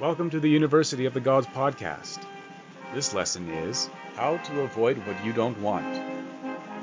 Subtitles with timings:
[0.00, 2.24] Welcome to the University of the Gods podcast.
[2.94, 5.92] This lesson is How to Avoid What You Don't Want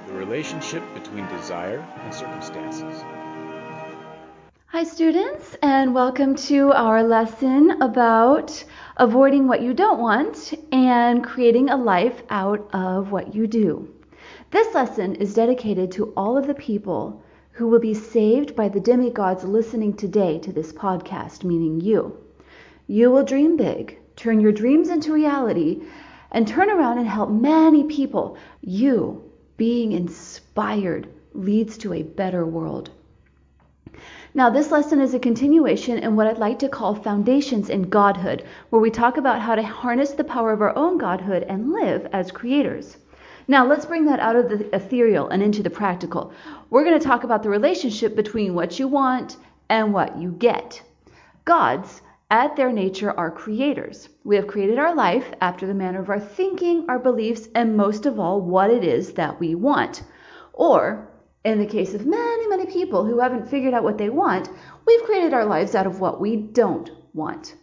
[0.06, 3.02] The Relationship Between Desire and Circumstances.
[4.68, 8.64] Hi, students, and welcome to our lesson about
[8.98, 13.92] avoiding what you don't want and creating a life out of what you do.
[14.52, 17.24] This lesson is dedicated to all of the people
[17.54, 22.16] who will be saved by the demigods listening today to this podcast, meaning you.
[22.90, 25.82] You will dream big, turn your dreams into reality,
[26.32, 28.38] and turn around and help many people.
[28.62, 32.92] You, being inspired, leads to a better world.
[34.34, 38.46] Now, this lesson is a continuation in what I'd like to call Foundations in Godhood,
[38.70, 42.08] where we talk about how to harness the power of our own Godhood and live
[42.14, 42.96] as creators.
[43.50, 46.32] Now, let's bring that out of the ethereal and into the practical.
[46.70, 49.36] We're going to talk about the relationship between what you want
[49.70, 50.82] and what you get.
[51.44, 54.10] Gods at their nature are creators.
[54.24, 58.06] We have created our life after the manner of our thinking, our beliefs, and most
[58.06, 60.04] of all, what it is that we want.
[60.52, 61.10] Or,
[61.46, 64.50] in the case of many, many people who haven't figured out what they want,
[64.86, 67.56] we've created our lives out of what we don't want.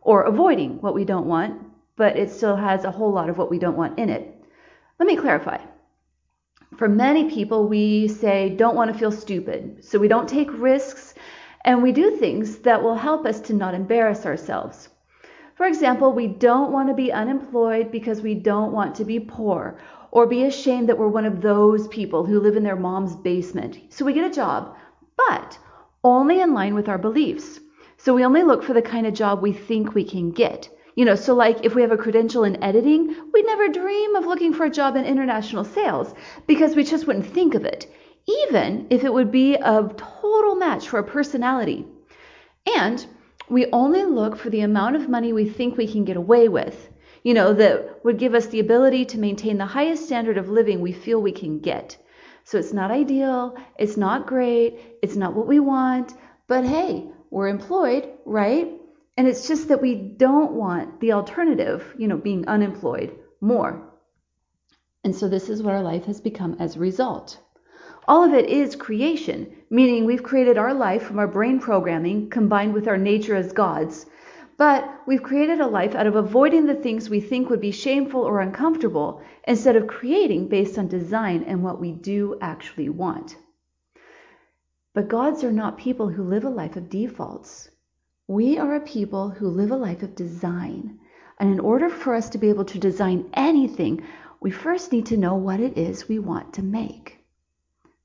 [0.00, 1.60] Or avoiding what we don't want,
[1.96, 4.34] but it still has a whole lot of what we don't want in it.
[4.98, 5.58] Let me clarify.
[6.78, 11.05] For many people, we say don't want to feel stupid, so we don't take risks
[11.66, 14.88] and we do things that will help us to not embarrass ourselves.
[15.56, 19.78] For example, we don't want to be unemployed because we don't want to be poor
[20.12, 23.80] or be ashamed that we're one of those people who live in their mom's basement.
[23.88, 24.76] So we get a job,
[25.28, 25.58] but
[26.04, 27.58] only in line with our beliefs.
[27.96, 30.68] So we only look for the kind of job we think we can get.
[30.94, 34.24] You know, so like if we have a credential in editing, we'd never dream of
[34.24, 36.14] looking for a job in international sales
[36.46, 37.90] because we just wouldn't think of it
[38.26, 41.86] even if it would be a total match for a personality.
[42.76, 43.06] And
[43.48, 46.90] we only look for the amount of money we think we can get away with,
[47.22, 50.80] you know, that would give us the ability to maintain the highest standard of living
[50.80, 51.96] we feel we can get.
[52.44, 56.14] So it's not ideal, it's not great, it's not what we want,
[56.48, 58.72] but hey, we're employed, right?
[59.16, 63.92] And it's just that we don't want the alternative, you know, being unemployed more.
[65.02, 67.40] And so this is what our life has become as a result.
[68.08, 72.72] All of it is creation, meaning we've created our life from our brain programming combined
[72.72, 74.06] with our nature as gods.
[74.56, 78.22] But we've created a life out of avoiding the things we think would be shameful
[78.22, 83.36] or uncomfortable instead of creating based on design and what we do actually want.
[84.94, 87.70] But gods are not people who live a life of defaults.
[88.28, 91.00] We are a people who live a life of design.
[91.40, 94.04] And in order for us to be able to design anything,
[94.40, 97.15] we first need to know what it is we want to make.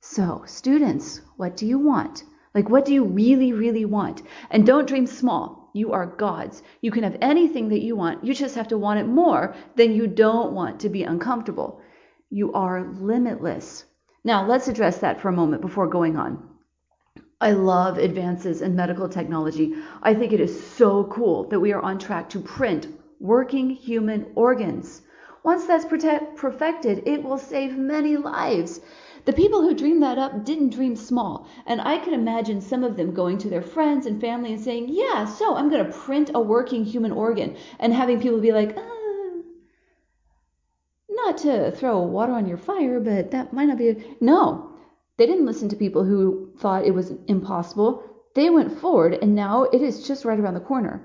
[0.04, 2.24] So, students, what do you want?
[2.54, 4.22] Like, what do you really, really want?
[4.50, 5.70] And don't dream small.
[5.74, 6.64] You are gods.
[6.80, 8.24] You can have anything that you want.
[8.24, 11.80] You just have to want it more than you don't want to be uncomfortable.
[12.30, 13.84] You are limitless.
[14.24, 16.48] Now, let's address that for a moment before going on.
[17.40, 19.76] I love advances in medical technology.
[20.02, 22.88] I think it is so cool that we are on track to print
[23.20, 25.02] working human organs.
[25.44, 28.80] Once that's perfected, it will save many lives.
[29.24, 32.96] The people who dreamed that up didn't dream small, and I could imagine some of
[32.96, 36.32] them going to their friends and family and saying, Yeah, so I'm going to print
[36.34, 38.82] a working human organ, and having people be like, uh,
[41.08, 43.90] Not to throw water on your fire, but that might not be.
[43.90, 43.96] A...
[44.20, 44.72] No,
[45.18, 48.02] they didn't listen to people who thought it was impossible.
[48.34, 51.00] They went forward, and now it is just right around the corner.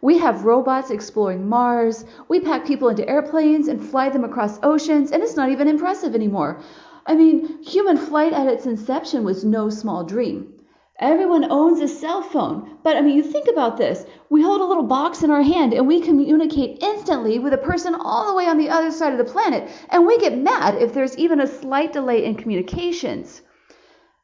[0.00, 2.06] We have robots exploring Mars.
[2.28, 6.14] We pack people into airplanes and fly them across oceans, and it's not even impressive
[6.14, 6.62] anymore.
[7.08, 10.52] I mean, human flight at its inception was no small dream.
[11.00, 14.04] Everyone owns a cell phone, but I mean, you think about this.
[14.28, 17.94] We hold a little box in our hand and we communicate instantly with a person
[17.94, 20.92] all the way on the other side of the planet, and we get mad if
[20.92, 23.40] there's even a slight delay in communications.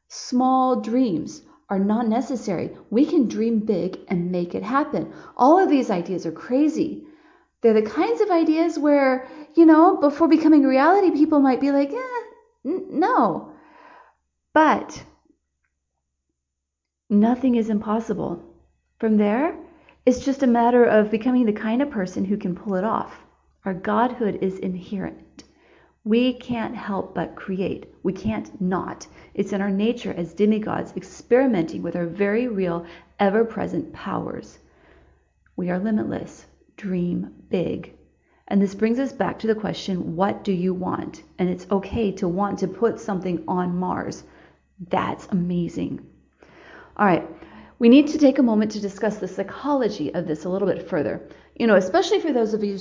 [0.07, 2.69] Small dreams are not necessary.
[2.91, 5.11] We can dream big and make it happen.
[5.35, 7.07] All of these ideas are crazy.
[7.61, 11.91] They're the kinds of ideas where, you know, before becoming reality, people might be like,
[11.91, 12.24] eh,
[12.65, 13.53] no.
[14.53, 15.03] But
[17.09, 18.43] nothing is impossible.
[18.99, 19.55] From there,
[20.05, 23.23] it's just a matter of becoming the kind of person who can pull it off.
[23.65, 25.43] Our godhood is inherent.
[26.03, 27.91] We can't help but create.
[28.03, 29.07] We can't not.
[29.33, 32.85] It's in our nature as demigods experimenting with our very real,
[33.19, 34.59] ever present powers.
[35.55, 36.45] We are limitless.
[36.77, 37.94] Dream big.
[38.47, 41.23] And this brings us back to the question what do you want?
[41.39, 44.23] And it's okay to want to put something on Mars.
[44.89, 46.05] That's amazing.
[46.97, 47.27] All right.
[47.79, 50.87] we need to take a moment to discuss the psychology of this a little bit
[50.87, 51.27] further.
[51.55, 52.77] You know, especially for those of you.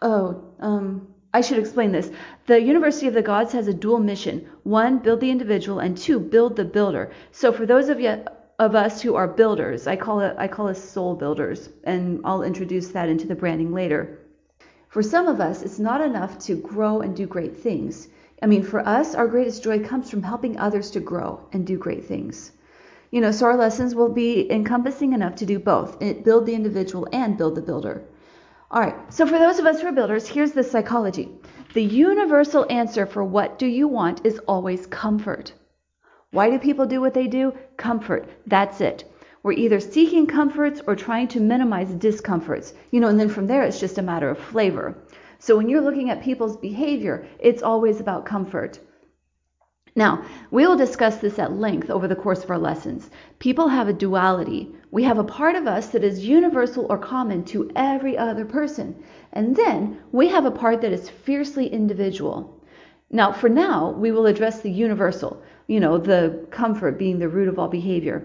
[0.00, 2.10] Oh, um, I should explain this.
[2.46, 6.20] The University of the Gods has a dual mission: one, build the individual, and two,
[6.20, 7.10] build the builder.
[7.32, 8.24] So for those of you
[8.60, 12.44] of us who are builders, I call it I call us soul builders, and I'll
[12.44, 14.20] introduce that into the branding later.
[14.94, 18.06] For some of us, it's not enough to grow and do great things.
[18.40, 21.76] I mean, for us, our greatest joy comes from helping others to grow and do
[21.76, 22.52] great things.
[23.10, 26.54] You know, so our lessons will be encompassing enough to do both eh, build the
[26.54, 28.04] individual and build the builder.
[28.70, 31.28] All right, so for those of us who are builders, here's the psychology.
[31.72, 35.52] The universal answer for what do you want is always comfort.
[36.30, 37.52] Why do people do what they do?
[37.76, 38.28] Comfort.
[38.46, 39.12] That's it.
[39.44, 42.72] We're either seeking comforts or trying to minimize discomforts.
[42.90, 44.96] You know, and then from there it's just a matter of flavor.
[45.38, 48.80] So when you're looking at people's behavior, it's always about comfort.
[49.94, 53.10] Now, we will discuss this at length over the course of our lessons.
[53.38, 54.74] People have a duality.
[54.90, 58.96] We have a part of us that is universal or common to every other person.
[59.34, 62.58] And then we have a part that is fiercely individual.
[63.10, 67.48] Now, for now, we will address the universal, you know, the comfort being the root
[67.48, 68.24] of all behavior.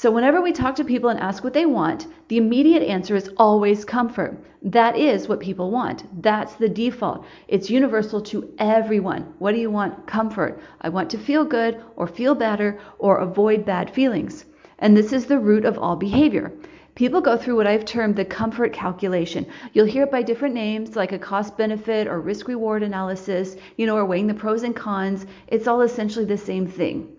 [0.00, 3.32] So, whenever we talk to people and ask what they want, the immediate answer is
[3.36, 4.38] always comfort.
[4.62, 6.04] That is what people want.
[6.22, 7.24] That's the default.
[7.48, 9.34] It's universal to everyone.
[9.40, 10.06] What do you want?
[10.06, 10.60] Comfort.
[10.82, 14.44] I want to feel good or feel better or avoid bad feelings.
[14.78, 16.52] And this is the root of all behavior.
[16.94, 19.46] People go through what I've termed the comfort calculation.
[19.72, 23.84] You'll hear it by different names like a cost benefit or risk reward analysis, you
[23.84, 25.26] know, or weighing the pros and cons.
[25.48, 27.17] It's all essentially the same thing.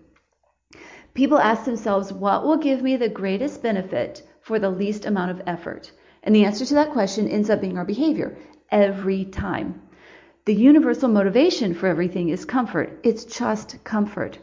[1.19, 5.41] People ask themselves, what will give me the greatest benefit for the least amount of
[5.45, 5.91] effort?
[6.23, 8.37] And the answer to that question ends up being our behavior
[8.71, 9.81] every time.
[10.45, 13.01] The universal motivation for everything is comfort.
[13.03, 14.39] It's just comfort.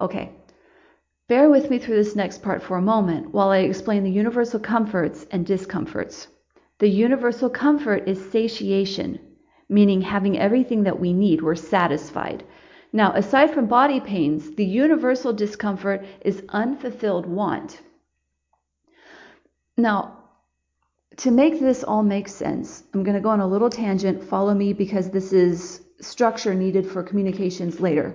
[0.00, 0.32] Okay,
[1.28, 4.60] bear with me through this next part for a moment while I explain the universal
[4.60, 6.28] comforts and discomforts.
[6.78, 9.20] The universal comfort is satiation,
[9.68, 12.42] meaning having everything that we need, we're satisfied.
[12.94, 17.82] Now, aside from body pains, the universal discomfort is unfulfilled want.
[19.76, 20.18] Now,
[21.16, 24.22] to make this all make sense, I'm going to go on a little tangent.
[24.22, 28.14] Follow me because this is structure needed for communications later.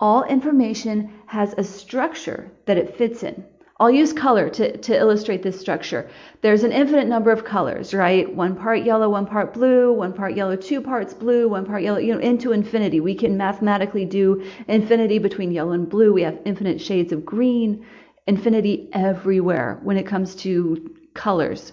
[0.00, 3.44] All information has a structure that it fits in.
[3.80, 6.10] I'll use color to, to illustrate this structure.
[6.42, 8.34] There's an infinite number of colors, right?
[8.34, 11.98] One part yellow, one part blue, one part yellow, two parts blue, one part yellow,
[11.98, 12.98] you know, into infinity.
[12.98, 16.12] We can mathematically do infinity between yellow and blue.
[16.12, 17.86] We have infinite shades of green,
[18.26, 21.72] infinity everywhere when it comes to colors.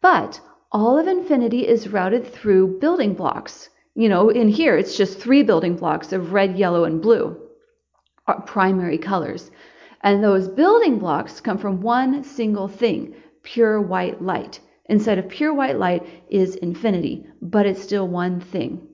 [0.00, 0.40] But
[0.70, 3.68] all of infinity is routed through building blocks.
[3.96, 7.36] You know, in here it's just three building blocks of red, yellow, and blue,
[8.46, 9.50] primary colors.
[10.06, 14.60] And those building blocks come from one single thing pure white light.
[14.84, 18.86] Inside of pure white light is infinity, but it's still one thing.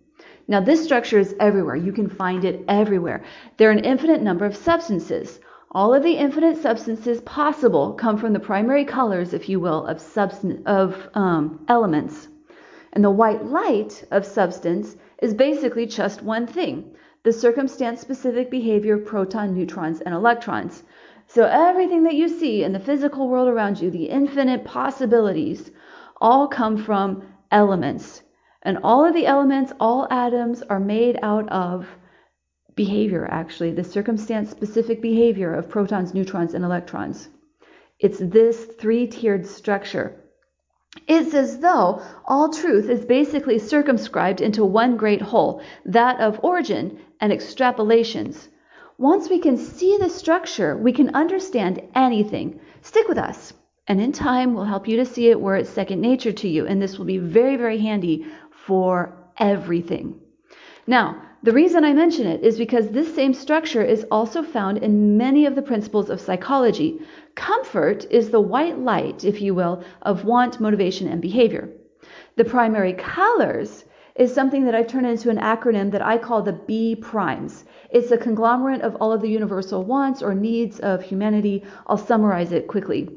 [0.49, 1.77] Now, this structure is everywhere.
[1.77, 3.25] You can find it everywhere.
[3.59, 5.39] There are an infinite number of substances.
[5.73, 10.01] All of the infinite substances possible come from the primary colors, if you will, of,
[10.01, 12.29] substance, of um, elements.
[12.95, 16.95] And the white light of substance is basically just one thing
[17.25, 20.83] the circumstance specific behavior of proton, neutrons, and electrons.
[21.35, 25.71] So everything that you see in the physical world around you, the infinite possibilities,
[26.21, 28.23] all come from elements.
[28.61, 31.89] And all of the elements, all atoms, are made out of
[32.75, 37.31] behavior, actually, the circumstance specific behavior of protons, neutrons, and electrons.
[37.99, 40.15] It's this three tiered structure.
[41.09, 46.99] It's as though all truth is basically circumscribed into one great whole, that of origin
[47.23, 48.49] and extrapolations.
[48.99, 52.61] Once we can see the structure, we can understand anything.
[52.83, 53.53] Stick with us,
[53.89, 56.67] and in time, we'll help you to see it where it's second nature to you,
[56.67, 60.21] and this will be very, very handy for everything.
[60.87, 65.17] Now, the reason I mention it is because this same structure is also found in
[65.17, 67.01] many of the principles of psychology.
[67.35, 71.69] Comfort is the white light, if you will, of want, motivation, and behavior.
[72.37, 73.85] The primary colors
[74.17, 77.65] is something that I've turned into an acronym that I call the B primes.
[77.91, 81.65] It's a conglomerate of all of the universal wants or needs of humanity.
[81.87, 83.09] I'll summarize it quickly.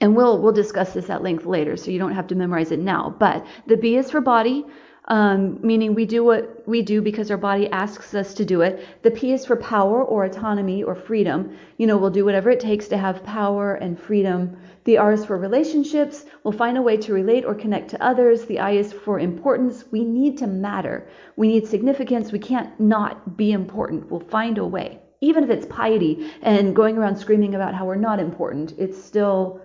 [0.00, 2.78] And we'll we'll discuss this at length later, so you don't have to memorize it
[2.78, 3.14] now.
[3.18, 4.66] But the B is for body,
[5.08, 8.86] um, meaning we do what we do because our body asks us to do it.
[9.02, 11.56] The P is for power or autonomy or freedom.
[11.78, 14.56] You know, we'll do whatever it takes to have power and freedom.
[14.84, 16.26] The R is for relationships.
[16.44, 18.44] We'll find a way to relate or connect to others.
[18.44, 19.84] The I is for importance.
[19.90, 21.08] We need to matter.
[21.36, 22.32] We need significance.
[22.32, 24.10] We can't not be important.
[24.10, 25.00] We'll find a way.
[25.20, 29.60] even if it's piety and going around screaming about how we're not important, it's still,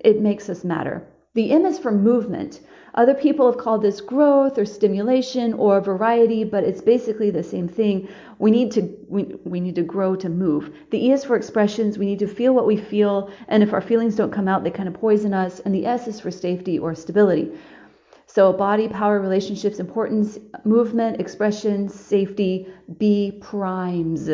[0.00, 1.06] it makes us matter.
[1.34, 2.60] The M is for movement.
[2.94, 7.66] Other people have called this growth or stimulation or variety, but it's basically the same
[7.66, 8.08] thing.
[8.38, 10.72] We need to we, we need to grow to move.
[10.90, 11.98] The E is for expressions.
[11.98, 14.70] We need to feel what we feel, and if our feelings don't come out, they
[14.70, 15.58] kind of poison us.
[15.60, 17.50] And the S is for safety or stability.
[18.26, 24.30] So body, power, relationships, importance, movement, expression, safety, B primes.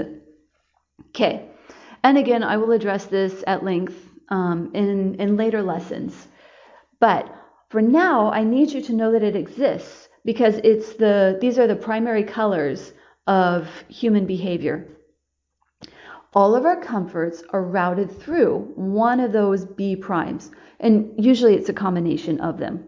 [1.08, 1.48] Okay.
[2.02, 3.96] And again, I will address this at length
[4.28, 6.28] um, in, in later lessons.
[7.00, 7.34] But
[7.70, 11.66] for now, I need you to know that it exists because it's the these are
[11.66, 12.92] the primary colors
[13.26, 14.86] of human behavior.
[16.32, 21.68] All of our comforts are routed through one of those B primes, and usually it's
[21.68, 22.84] a combination of them.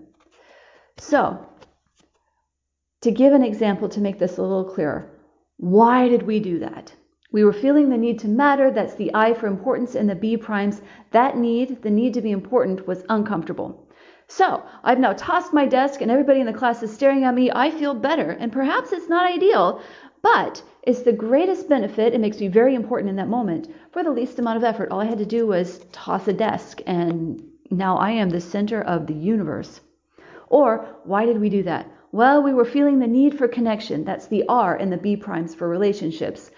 [0.99, 1.45] So,
[3.01, 5.11] to give an example to make this a little clearer,
[5.57, 6.93] why did we do that?
[7.33, 10.37] We were feeling the need to matter, that's the I for importance, and the B
[10.37, 10.83] primes.
[11.13, 13.82] That need, the need to be important, was uncomfortable.
[14.35, 17.51] So, I've now tossed my desk and everybody in the class is staring at me.
[17.55, 19.83] I feel better, and perhaps it's not ideal,
[20.23, 22.15] but it's the greatest benefit.
[22.15, 24.91] It makes me very important in that moment for the least amount of effort.
[24.91, 28.81] All I had to do was toss a desk, and now I am the center
[28.81, 29.83] of the universe.
[30.49, 31.87] Or, why did we do that?
[32.11, 34.03] Well, we were feeling the need for connection.
[34.03, 36.51] That's the R and the B primes for relationships.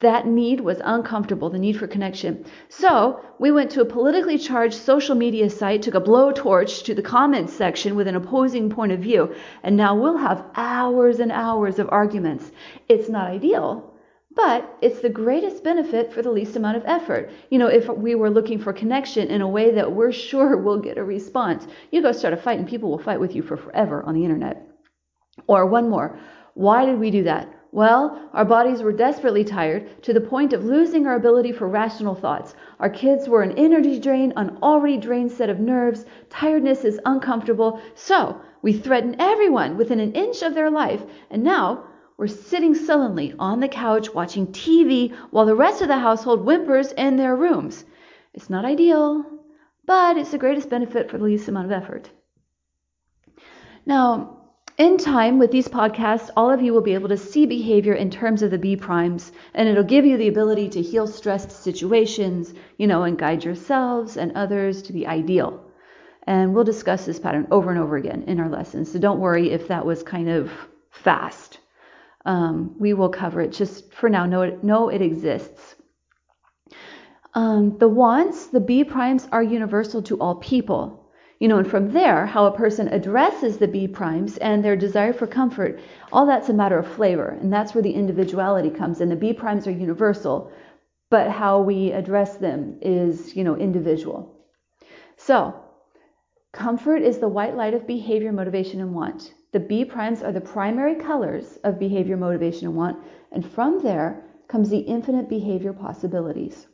[0.00, 2.44] That need was uncomfortable, the need for connection.
[2.68, 7.00] So we went to a politically charged social media site, took a blowtorch to the
[7.00, 11.78] comments section with an opposing point of view, and now we'll have hours and hours
[11.78, 12.52] of arguments.
[12.90, 13.90] It's not ideal,
[14.34, 17.30] but it's the greatest benefit for the least amount of effort.
[17.48, 20.80] You know, if we were looking for connection in a way that we're sure we'll
[20.80, 23.56] get a response, you go start a fight and people will fight with you for
[23.56, 24.68] forever on the internet.
[25.46, 26.18] Or one more.
[26.52, 27.48] Why did we do that?
[27.72, 32.14] Well, our bodies were desperately tired to the point of losing our ability for rational
[32.14, 32.54] thoughts.
[32.80, 36.06] Our kids were an energy drain, an already drained set of nerves.
[36.30, 37.80] Tiredness is uncomfortable.
[37.94, 41.02] So we threaten everyone within an inch of their life.
[41.30, 41.84] And now
[42.16, 46.92] we're sitting sullenly on the couch watching TV while the rest of the household whimpers
[46.92, 47.84] in their rooms.
[48.32, 49.24] It's not ideal,
[49.84, 52.10] but it's the greatest benefit for the least amount of effort.
[53.84, 54.35] Now,
[54.78, 58.10] in time, with these podcasts, all of you will be able to see behavior in
[58.10, 62.52] terms of the B primes, and it'll give you the ability to heal stressed situations,
[62.76, 65.64] you know, and guide yourselves and others to the ideal.
[66.26, 68.92] And we'll discuss this pattern over and over again in our lessons.
[68.92, 70.50] So don't worry if that was kind of
[70.90, 71.58] fast.
[72.26, 73.52] Um, we will cover it.
[73.52, 75.76] Just for now, know it, know it exists.
[77.32, 81.05] Um, the wants, the B primes, are universal to all people.
[81.38, 85.12] You know, and from there, how a person addresses the B primes and their desire
[85.12, 85.78] for comfort,
[86.10, 87.36] all that's a matter of flavor.
[87.40, 89.10] And that's where the individuality comes in.
[89.10, 90.50] The B primes are universal,
[91.10, 94.34] but how we address them is, you know, individual.
[95.18, 95.54] So,
[96.52, 99.34] comfort is the white light of behavior, motivation, and want.
[99.52, 102.98] The B primes are the primary colors of behavior, motivation, and want.
[103.30, 106.66] And from there comes the infinite behavior possibilities.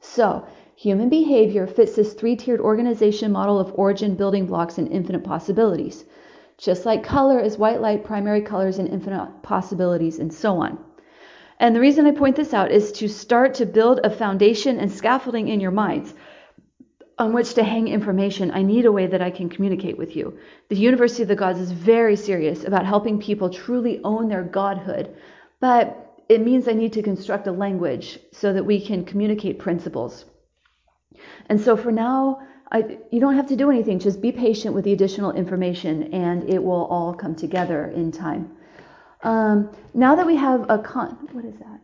[0.00, 0.46] So,
[0.82, 6.04] Human behavior fits this three tiered organization model of origin, building blocks, and infinite possibilities.
[6.56, 10.78] Just like color is white light, primary colors, and infinite possibilities, and so on.
[11.58, 14.88] And the reason I point this out is to start to build a foundation and
[14.88, 16.14] scaffolding in your minds
[17.18, 18.52] on which to hang information.
[18.52, 20.38] I need a way that I can communicate with you.
[20.68, 25.12] The University of the Gods is very serious about helping people truly own their godhood,
[25.58, 30.24] but it means I need to construct a language so that we can communicate principles.
[31.46, 33.98] And so for now, I, you don't have to do anything.
[33.98, 38.52] Just be patient with the additional information, and it will all come together in time.
[39.22, 41.80] Um, now that we have a con, what is that?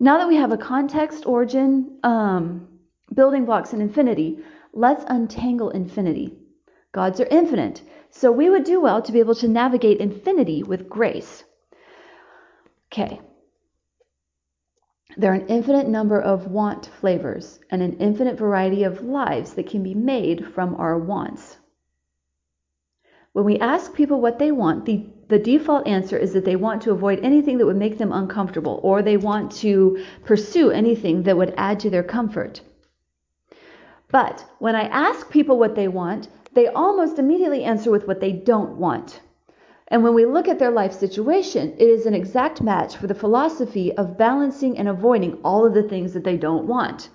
[0.00, 2.68] Now that we have a context, origin, um,
[3.12, 4.38] building blocks, and infinity,
[4.72, 6.38] let's untangle infinity.
[6.92, 10.88] Gods are infinite, so we would do well to be able to navigate infinity with
[10.88, 11.44] grace.
[12.90, 13.20] Okay,
[15.18, 19.68] there are an infinite number of want flavors and an infinite variety of lives that
[19.68, 21.56] can be made from our wants.
[23.32, 26.82] When we ask people what they want, the, the default answer is that they want
[26.82, 31.36] to avoid anything that would make them uncomfortable or they want to pursue anything that
[31.36, 32.60] would add to their comfort.
[34.10, 38.32] But when I ask people what they want, they almost immediately answer with what they
[38.32, 39.20] don't want.
[39.90, 43.14] And when we look at their life situation, it is an exact match for the
[43.14, 47.08] philosophy of balancing and avoiding all of the things that they don't want.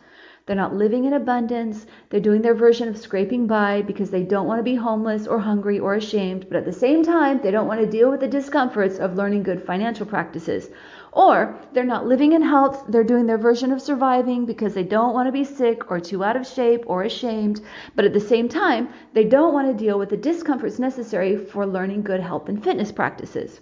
[0.46, 1.86] They're not living in abundance.
[2.10, 5.40] They're doing their version of scraping by because they don't want to be homeless or
[5.40, 8.28] hungry or ashamed, but at the same time, they don't want to deal with the
[8.28, 10.70] discomforts of learning good financial practices.
[11.16, 15.14] Or they're not living in health, they're doing their version of surviving because they don't
[15.14, 17.62] want to be sick or too out of shape or ashamed,
[17.96, 21.68] but at the same time, they don't want to deal with the discomforts necessary for
[21.68, 23.62] learning good health and fitness practices.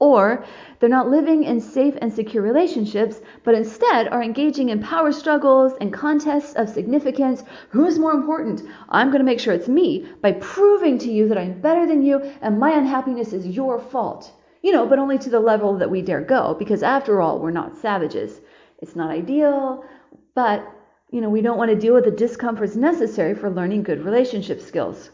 [0.00, 0.42] Or
[0.78, 5.74] they're not living in safe and secure relationships, but instead are engaging in power struggles
[5.82, 7.44] and contests of significance.
[7.70, 8.62] Who's more important?
[8.88, 12.02] I'm going to make sure it's me by proving to you that I'm better than
[12.02, 14.32] you and my unhappiness is your fault.
[14.62, 17.50] You know, but only to the level that we dare go, because after all, we're
[17.50, 18.40] not savages.
[18.80, 19.84] It's not ideal,
[20.34, 20.66] but,
[21.10, 24.60] you know, we don't want to deal with the discomforts necessary for learning good relationship
[24.60, 25.10] skills.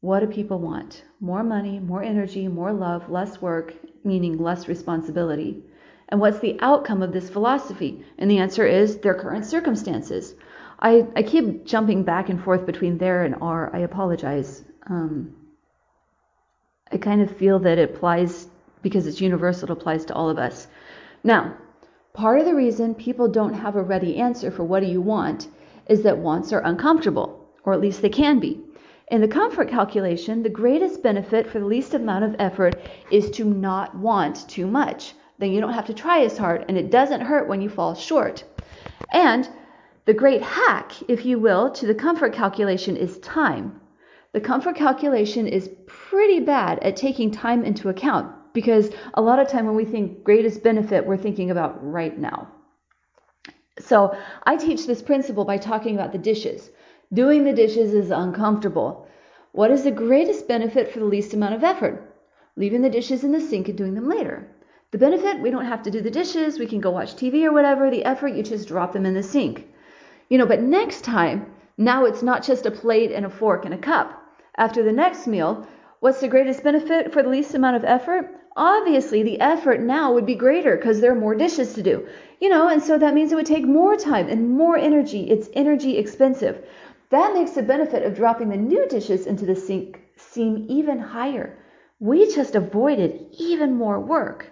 [0.00, 1.04] What do people want?
[1.20, 3.74] More money, more energy, more love, less work,
[4.04, 5.62] meaning less responsibility.
[6.08, 8.04] And what's the outcome of this philosophy?
[8.18, 10.34] And the answer is their current circumstances.
[10.80, 13.74] I, I keep jumping back and forth between there and are.
[13.74, 14.64] I apologize.
[14.86, 15.36] Um,
[16.92, 18.48] I kind of feel that it applies
[18.82, 20.66] because it's universal, it applies to all of us.
[21.22, 21.54] Now,
[22.14, 25.48] part of the reason people don't have a ready answer for what do you want
[25.86, 28.60] is that wants are uncomfortable, or at least they can be.
[29.08, 32.80] In the comfort calculation, the greatest benefit for the least amount of effort
[33.10, 35.14] is to not want too much.
[35.38, 37.94] Then you don't have to try as hard, and it doesn't hurt when you fall
[37.94, 38.44] short.
[39.12, 39.48] And
[40.04, 43.80] the great hack, if you will, to the comfort calculation is time.
[44.32, 49.48] The comfort calculation is pretty bad at taking time into account because a lot of
[49.48, 52.48] time when we think greatest benefit, we're thinking about right now.
[53.80, 56.70] So I teach this principle by talking about the dishes.
[57.12, 59.08] Doing the dishes is uncomfortable.
[59.50, 62.14] What is the greatest benefit for the least amount of effort?
[62.56, 64.46] Leaving the dishes in the sink and doing them later.
[64.92, 67.52] The benefit, we don't have to do the dishes, we can go watch TV or
[67.52, 67.90] whatever.
[67.90, 69.66] The effort, you just drop them in the sink.
[70.28, 71.46] You know, but next time,
[71.76, 74.19] now it's not just a plate and a fork and a cup.
[74.56, 75.66] After the next meal,
[76.00, 78.34] what's the greatest benefit for the least amount of effort?
[78.56, 82.06] Obviously, the effort now would be greater because there are more dishes to do.
[82.40, 85.30] You know, and so that means it would take more time and more energy.
[85.30, 86.64] It's energy expensive.
[87.10, 91.56] That makes the benefit of dropping the new dishes into the sink seem even higher.
[92.00, 94.50] We just avoided even more work.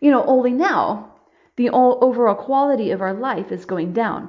[0.00, 1.14] You know, only now,
[1.56, 4.28] the overall quality of our life is going down.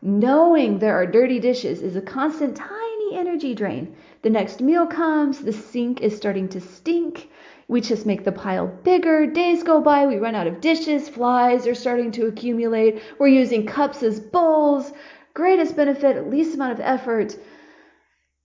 [0.00, 3.94] Knowing there are dirty dishes is a constant tiny energy drain.
[4.22, 7.28] The next meal comes, the sink is starting to stink.
[7.68, 9.26] We just make the pile bigger.
[9.26, 13.02] Days go by, we run out of dishes, flies are starting to accumulate.
[13.18, 14.92] We're using cups as bowls
[15.34, 17.36] greatest benefit, least amount of effort.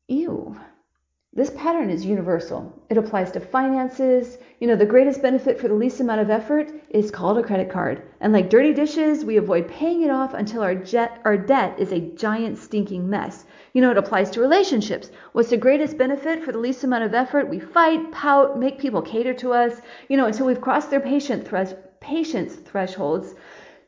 [0.08, 0.56] Ew.
[1.38, 2.74] This pattern is universal.
[2.90, 4.40] It applies to finances.
[4.60, 7.70] You know, the greatest benefit for the least amount of effort is called a credit
[7.70, 8.02] card.
[8.20, 11.92] And like dirty dishes, we avoid paying it off until our, jet, our debt is
[11.92, 13.46] a giant stinking mess.
[13.74, 15.12] You know, it applies to relationships.
[15.34, 17.48] What's the greatest benefit for the least amount of effort?
[17.48, 21.48] We fight, pout, make people cater to us, you know, until we've crossed their patient
[22.00, 23.36] patience thresholds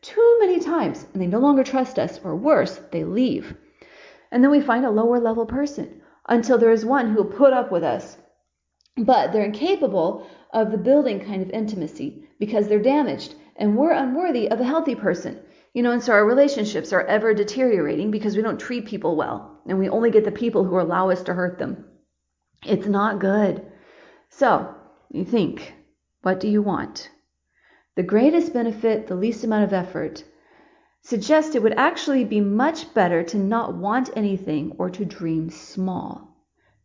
[0.04, 3.56] too many times and they no longer trust us, or worse, they leave.
[4.32, 5.99] And then we find a lower level person
[6.30, 8.18] until there is one who will put up with us.
[8.96, 14.50] But they're incapable of the building kind of intimacy because they're damaged and we're unworthy
[14.50, 15.38] of a healthy person.
[15.74, 19.60] You know, and so our relationships are ever deteriorating because we don't treat people well
[19.68, 21.84] and we only get the people who allow us to hurt them.
[22.66, 23.66] It's not good.
[24.30, 24.74] So,
[25.12, 25.74] you think,
[26.22, 27.10] what do you want?
[28.00, 30.24] the greatest benefit, the least amount of effort,
[31.10, 36.38] suggest it would actually be much better to not want anything or to dream small.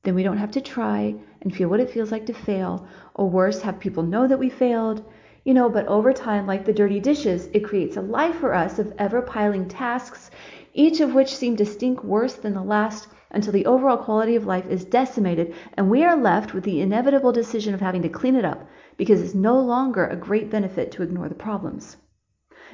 [0.02, 3.28] Then we don't have to try and feel what it feels like to fail, or
[3.28, 5.04] worse, have people know that we failed.
[5.44, 8.78] You know, but over time, like the dirty dishes, it creates a life for us
[8.78, 10.30] of ever piling tasks,
[10.72, 14.46] each of which seem to stink worse than the last until the overall quality of
[14.46, 18.36] life is decimated and we are left with the inevitable decision of having to clean
[18.36, 21.98] it up because it's no longer a great benefit to ignore the problems.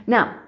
[0.06, 0.38] Now,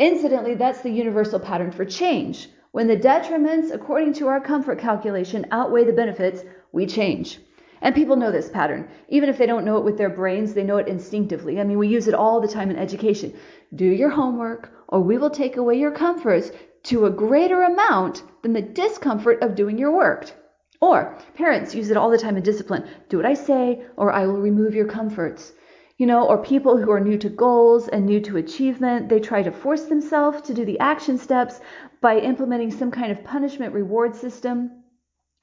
[0.00, 2.48] incidentally, that's the universal pattern for change.
[2.72, 7.38] When the detriments, according to our comfort calculation, outweigh the benefits, we change.
[7.82, 8.88] And people know this pattern.
[9.08, 11.60] Even if they don't know it with their brains, they know it instinctively.
[11.60, 13.32] I mean, we use it all the time in education.
[13.74, 16.50] Do your homework, or we will take away your comforts
[16.84, 20.32] to a greater amount than the discomfort of doing your work.
[20.80, 22.84] Or parents use it all the time in discipline.
[23.08, 25.52] Do what I say, or I will remove your comforts.
[26.00, 29.42] You know, or people who are new to goals and new to achievement, they try
[29.42, 31.60] to force themselves to do the action steps
[32.00, 34.82] by implementing some kind of punishment reward system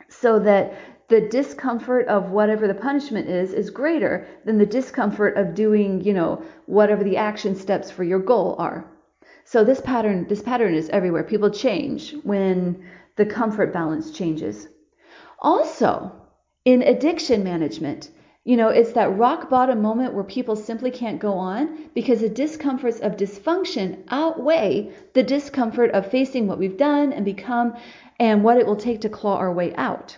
[0.10, 0.74] so that
[1.10, 6.12] the discomfort of whatever the punishment is is greater than the discomfort of doing, you
[6.12, 8.84] know, whatever the action steps for your goal are.
[9.46, 11.24] So this pattern, this pattern is everywhere.
[11.24, 12.84] People change when
[13.16, 14.68] the comfort balance changes.
[15.38, 16.12] Also,
[16.66, 18.10] in addiction management,
[18.48, 22.30] you know, it's that rock bottom moment where people simply can't go on because the
[22.30, 27.76] discomforts of dysfunction outweigh the discomfort of facing what we've done and become
[28.22, 30.16] and what it will take to claw our way out.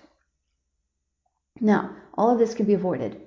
[1.60, 3.20] Now, all of this can be avoided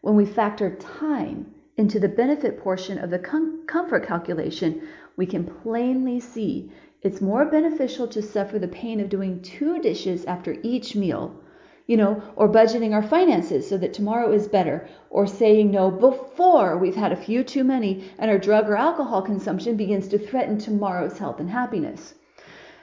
[0.00, 4.88] when we factor time into the benefit portion of the com- comfort calculation.
[5.16, 10.24] We can plainly see it's more beneficial to suffer the pain of doing two dishes
[10.24, 11.40] after each meal
[11.88, 16.76] you know, or budgeting our finances so that tomorrow is better, or saying no before
[16.76, 20.58] we've had a few too many and our drug or alcohol consumption begins to threaten
[20.58, 22.14] tomorrow's health and happiness.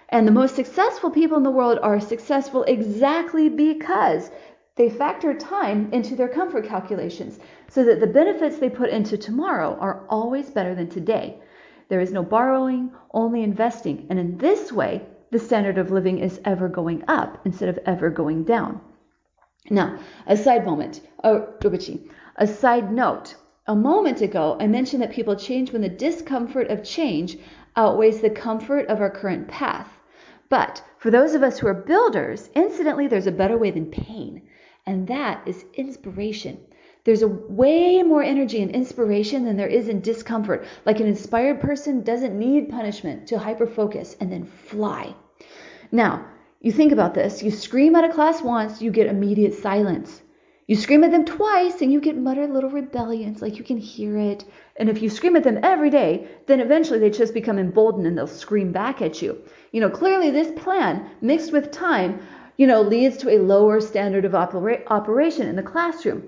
[0.10, 4.32] And the most successful people in the world are successful exactly because
[4.76, 7.38] they factor time into their comfort calculations
[7.68, 11.38] so that the benefits they put into tomorrow are always better than today.
[11.90, 14.08] There is no borrowing, only investing.
[14.10, 18.10] And in this way, the standard of living is ever going up instead of ever
[18.10, 18.82] going down.
[19.70, 19.98] Now,
[20.28, 21.48] a side moment, oh,
[22.36, 23.36] a side note.
[23.68, 27.38] A moment ago, I mentioned that people change when the discomfort of change
[27.76, 29.88] outweighs the comfort of our current path.
[30.50, 34.44] But for those of us who are builders, incidentally, there's a better way than pain,
[34.86, 36.60] and that is inspiration.
[37.04, 40.66] There's a way more energy and inspiration than there is in discomfort.
[40.86, 45.16] Like an inspired person doesn't need punishment to hyperfocus and then fly.
[45.92, 46.26] Now,
[46.66, 47.44] you think about this.
[47.44, 50.24] You scream at a class once, you get immediate silence.
[50.66, 54.18] You scream at them twice and you get muttered little rebellions, like you can hear
[54.18, 54.46] it.
[54.78, 58.18] And if you scream at them every day, then eventually they just become emboldened and
[58.18, 59.38] they'll scream back at you.
[59.74, 62.26] You know, clearly this plan, mixed with time,
[62.58, 66.24] you know, leads to a lower standard of opera- operation in the classroom.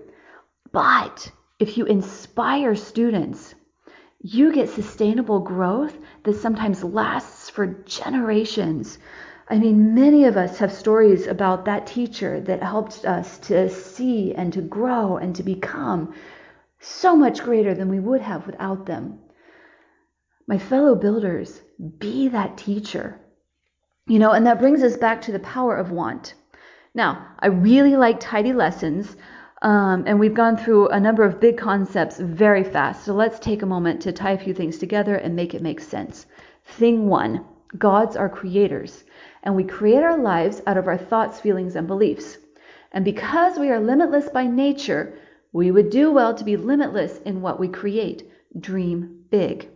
[0.72, 3.56] But if you inspire students,
[4.22, 9.00] you get sustainable growth that sometimes lasts for generations.
[9.50, 14.36] I mean, many of us have stories about that teacher that helped us to see
[14.36, 16.14] and to grow and to become
[16.80, 19.20] so much greater than we would have without them.
[20.48, 21.62] My fellow builders,
[21.98, 23.20] be that teacher.
[24.06, 26.34] You know, and that brings us back to the power of want.
[26.94, 29.16] Now, I really like tidy lessons,
[29.62, 33.06] um, and we've gone through a number of big concepts very fast.
[33.06, 35.80] So let's take a moment to tie a few things together and make it make
[35.80, 36.26] sense.
[36.66, 37.46] Thing one
[37.78, 39.04] gods are creators
[39.44, 42.38] and we create our lives out of our thoughts, feelings, and beliefs.
[42.92, 45.18] And because we are limitless by nature,
[45.52, 48.30] we would do well to be limitless in what we create.
[48.60, 49.70] Dream big.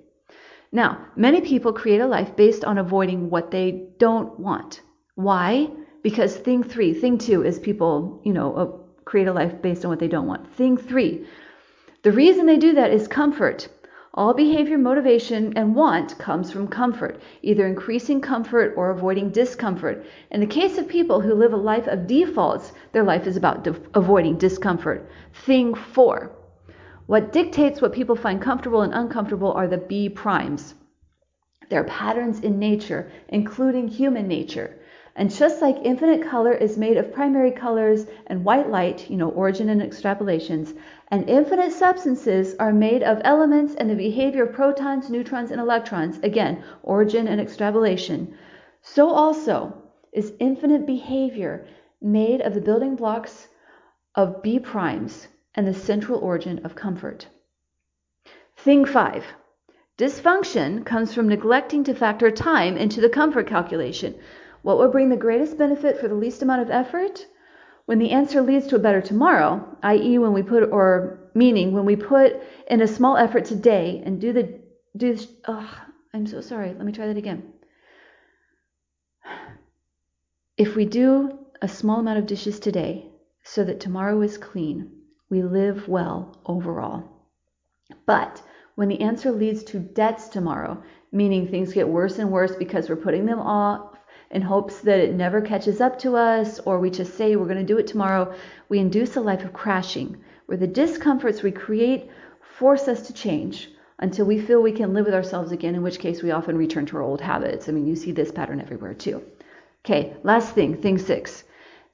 [0.72, 4.82] Now, many people create a life based on avoiding what they don't want.
[5.16, 5.70] Why?
[6.02, 8.72] Because thing three, thing two is people, you know, uh,
[9.04, 10.54] create a life based on what they don't want.
[10.56, 11.26] Thing three,
[12.04, 13.68] the reason they do that is comfort.
[14.14, 20.06] All behavior, motivation, and want comes from comfort, either increasing comfort or avoiding discomfort.
[20.32, 23.64] In the case of people who live a life of defaults, their life is about
[23.64, 25.10] de- avoiding discomfort.
[25.46, 26.32] Thing four.
[27.06, 30.76] What dictates what people find comfortable and uncomfortable are the B primes.
[31.70, 34.78] They're patterns in nature, including human nature.
[35.16, 39.30] And just like infinite color is made of primary colors and white light, you know,
[39.30, 40.78] origin and extrapolations,
[41.10, 46.18] and infinite substances are made of elements and the behavior of protons, neutrons, and electrons,
[46.24, 48.34] again, origin and extrapolation,
[48.82, 49.74] so also
[50.14, 51.68] is infinite behavior
[52.02, 53.48] made of the building blocks
[54.16, 57.28] of B primes and the central origin of comfort.
[58.56, 59.26] Thing 5.
[59.98, 64.16] Dysfunction comes from neglecting to factor time into the comfort calculation.
[64.62, 67.26] What will bring the greatest benefit for the least amount of effort?
[67.86, 71.86] When the answer leads to a better tomorrow, i.e., when we put, or meaning when
[71.86, 72.36] we put
[72.68, 74.60] in a small effort today and do the,
[74.96, 75.82] do, oh,
[76.14, 76.74] I'm so sorry.
[76.74, 77.54] Let me try that again.
[80.58, 83.10] If we do a small amount of dishes today
[83.44, 84.92] so that tomorrow is clean,
[85.30, 87.10] we live well overall.
[88.06, 88.42] But
[88.76, 92.96] when the answer leads to debts tomorrow, meaning things get worse and worse because we're
[92.96, 93.91] putting them off
[94.32, 97.58] in hopes that it never catches up to us, or we just say we're going
[97.58, 98.34] to do it tomorrow,
[98.70, 102.10] we induce a life of crashing, where the discomforts we create
[102.58, 106.00] force us to change until we feel we can live with ourselves again, in which
[106.00, 107.70] case we often return to our old habits.
[107.70, 109.24] I mean, you see this pattern everywhere too.
[109.86, 111.44] Okay, last thing, thing six.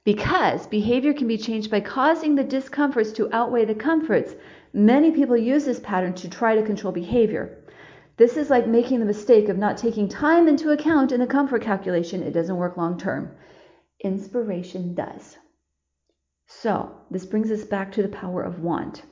[0.04, 4.34] Because behavior can be changed by causing the discomforts to outweigh the comforts,
[4.72, 7.57] many people use this pattern to try to control behavior.
[8.18, 11.62] This is like making the mistake of not taking time into account in the comfort
[11.62, 12.24] calculation.
[12.24, 13.30] It doesn't work long term.
[14.00, 15.38] Inspiration does.
[16.46, 19.02] So, this brings us back to the power of want.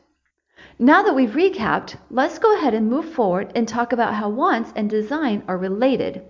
[0.81, 4.73] Now that we've recapped, let's go ahead and move forward and talk about how wants
[4.75, 6.23] and design are related.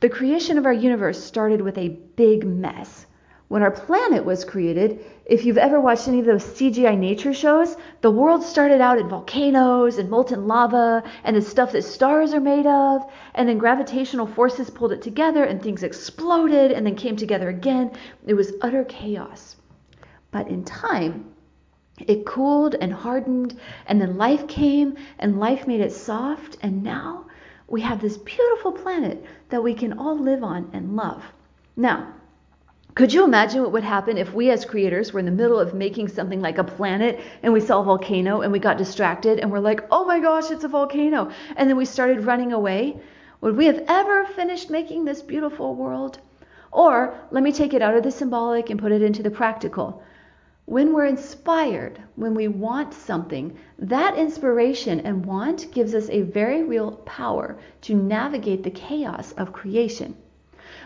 [0.00, 3.06] The creation of our universe started with a big mess.
[3.48, 7.76] When our planet was created, if you've ever watched any of those CGI nature shows,
[8.00, 12.40] the world started out in volcanoes and molten lava and the stuff that stars are
[12.40, 17.14] made of, and then gravitational forces pulled it together and things exploded and then came
[17.14, 17.92] together again.
[18.26, 19.54] It was utter chaos.
[20.32, 21.32] But in time,
[22.00, 27.26] it cooled and hardened, and then life came, and life made it soft, and now
[27.68, 31.22] we have this beautiful planet that we can all live on and love.
[31.76, 32.12] Now,
[32.96, 35.74] could you imagine what would happen if we as creators were in the middle of
[35.74, 39.52] making something like a planet and we saw a volcano and we got distracted and
[39.52, 41.30] we're like, oh my gosh, it's a volcano.
[41.56, 42.98] And then we started running away?
[43.42, 46.20] Would we have ever finished making this beautiful world?
[46.72, 50.02] Or let me take it out of the symbolic and put it into the practical.
[50.64, 56.62] When we're inspired, when we want something, that inspiration and want gives us a very
[56.62, 60.16] real power to navigate the chaos of creation.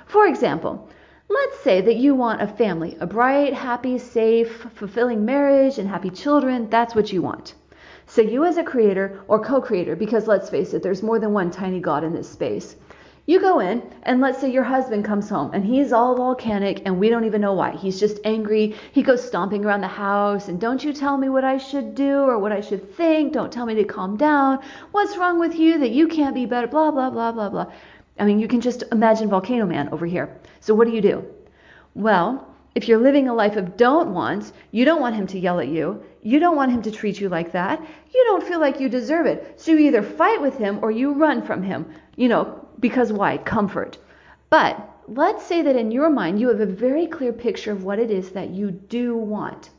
[0.06, 0.88] For example,
[1.32, 6.10] Let's say that you want a family, a bright, happy, safe, fulfilling marriage, and happy
[6.10, 6.68] children.
[6.68, 7.54] That's what you want.
[8.06, 11.32] So, you as a creator or co creator, because let's face it, there's more than
[11.32, 12.74] one tiny God in this space.
[13.26, 16.98] You go in, and let's say your husband comes home and he's all volcanic, and
[16.98, 17.76] we don't even know why.
[17.76, 18.74] He's just angry.
[18.90, 22.22] He goes stomping around the house, and don't you tell me what I should do
[22.22, 23.34] or what I should think.
[23.34, 24.58] Don't tell me to calm down.
[24.90, 26.66] What's wrong with you that you can't be better?
[26.66, 27.72] Blah, blah, blah, blah, blah.
[28.18, 30.38] I mean, you can just imagine Volcano Man over here.
[30.60, 31.24] So what do you do?
[31.94, 35.58] Well, if you're living a life of don't wants, you don't want him to yell
[35.58, 36.02] at you.
[36.22, 37.80] You don't want him to treat you like that.
[38.14, 39.60] You don't feel like you deserve it.
[39.60, 41.86] So you either fight with him or you run from him.
[42.16, 43.38] You know, because why?
[43.38, 43.98] Comfort.
[44.50, 47.98] But let's say that in your mind you have a very clear picture of what
[47.98, 49.70] it is that you do want.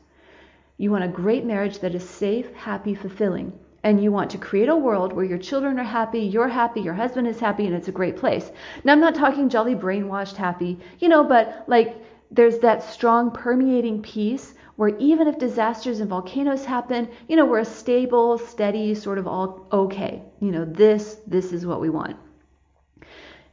[0.76, 3.52] You want a great marriage that is safe, happy, fulfilling
[3.84, 6.94] and you want to create a world where your children are happy, you're happy, your
[6.94, 8.50] husband is happy, and it's a great place.
[8.84, 11.96] Now, I'm not talking jolly brainwashed happy, you know, but like
[12.30, 17.58] there's that strong permeating peace where even if disasters and volcanoes happen, you know, we're
[17.58, 20.22] a stable, steady, sort of all okay.
[20.40, 22.16] You know, this, this is what we want.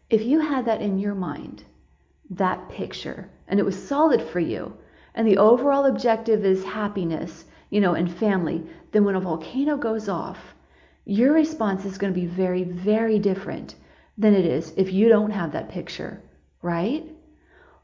[0.10, 1.64] If you had that in your mind,
[2.32, 4.74] that picture, and it was solid for you,
[5.14, 10.10] and the overall objective is happiness, you know, and family, then when a volcano goes
[10.10, 10.38] off,
[11.06, 13.76] your response is going to be very, very different
[14.18, 16.22] than it is if you don't have that picture,
[16.62, 17.04] right?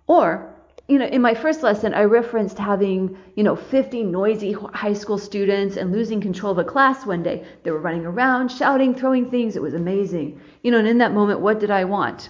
[0.08, 0.54] Or,
[0.88, 5.18] you know, in my first lesson, I referenced having, you know, 50 noisy high school
[5.18, 7.44] students and losing control of a class one day.
[7.63, 9.56] They were running around, shouting, throwing things.
[9.56, 10.39] It was amazing.
[10.62, 12.30] You know, and in that moment, what did I want?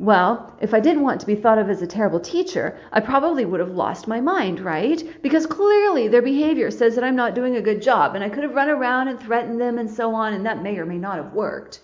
[0.00, 3.44] Well, if I didn't want to be thought of as a terrible teacher, I probably
[3.44, 5.00] would have lost my mind, right?
[5.22, 8.42] Because clearly their behavior says that I'm not doing a good job, and I could
[8.42, 11.18] have run around and threatened them and so on, and that may or may not
[11.18, 11.80] have worked.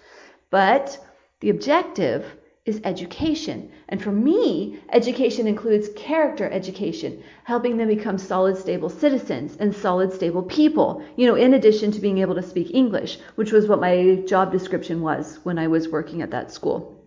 [0.51, 0.99] But
[1.39, 2.27] the objective
[2.67, 3.71] is education.
[3.89, 10.13] And for me, education includes character education, helping them become solid, stable citizens and solid,
[10.13, 13.81] stable people, you know, in addition to being able to speak English, which was what
[13.81, 17.00] my job description was when I was working at that school.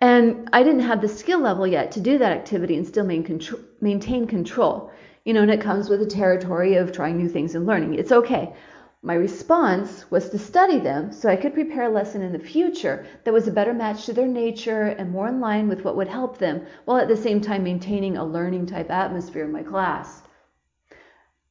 [0.00, 4.26] And I didn't have the skill level yet to do that activity and still maintain
[4.26, 4.92] control.
[5.24, 7.94] You know, and it comes with the territory of trying new things and learning.
[7.94, 8.54] It's okay.
[9.02, 13.06] My response was to study them so I could prepare a lesson in the future
[13.24, 16.08] that was a better match to their nature and more in line with what would
[16.08, 20.22] help them, while at the same time maintaining a learning type atmosphere in my class.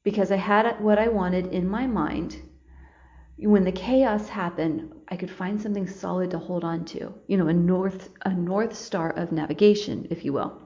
[0.03, 2.37] Because I had what I wanted in my mind
[3.37, 7.47] when the chaos happened, I could find something solid to hold on to, you know,
[7.47, 10.61] a north a north star of navigation, if you will.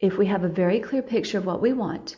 [0.00, 2.16] If we have a very clear picture of what we want,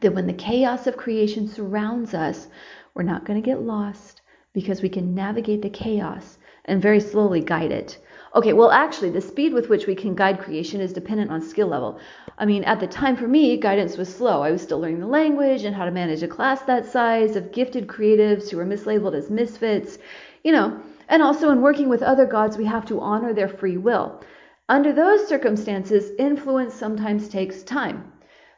[0.00, 2.46] then when the chaos of creation surrounds us,
[2.94, 4.20] we're not going to get lost
[4.52, 7.98] because we can navigate the chaos and very slowly guide it.
[8.34, 11.68] Okay, well, actually, the speed with which we can guide creation is dependent on skill
[11.68, 12.00] level.
[12.36, 14.42] I mean, at the time for me, guidance was slow.
[14.42, 17.52] I was still learning the language and how to manage a class that size of
[17.52, 19.98] gifted creatives who were mislabeled as misfits,
[20.42, 20.80] you know.
[21.08, 24.20] And also, in working with other gods, we have to honor their free will.
[24.68, 28.12] Under those circumstances, influence sometimes takes time.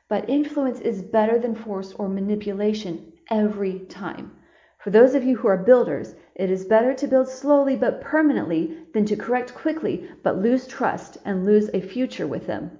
[0.09, 4.33] But influence is better than force or manipulation every time.
[4.87, 8.87] For those of you who are builders, it is better to build slowly but permanently
[8.95, 12.71] than to correct quickly but lose trust and lose a future with them.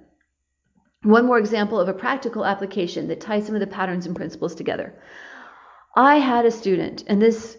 [1.03, 4.55] One more example of a practical application that ties some of the patterns and principles
[4.55, 4.93] together.
[5.97, 7.57] I had a student, and this